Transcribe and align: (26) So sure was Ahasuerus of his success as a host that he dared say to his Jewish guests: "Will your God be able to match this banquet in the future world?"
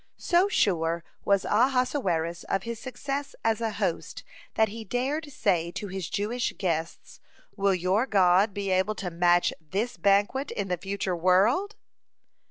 (26) 0.17 0.25
So 0.27 0.47
sure 0.49 1.03
was 1.25 1.45
Ahasuerus 1.45 2.43
of 2.45 2.63
his 2.63 2.79
success 2.79 3.35
as 3.43 3.61
a 3.61 3.73
host 3.73 4.23
that 4.55 4.69
he 4.69 4.83
dared 4.83 5.31
say 5.31 5.69
to 5.73 5.89
his 5.89 6.09
Jewish 6.09 6.53
guests: 6.57 7.19
"Will 7.55 7.75
your 7.75 8.07
God 8.07 8.51
be 8.51 8.71
able 8.71 8.95
to 8.95 9.11
match 9.11 9.53
this 9.61 9.97
banquet 9.97 10.49
in 10.49 10.69
the 10.69 10.77
future 10.77 11.15
world?" 11.15 11.75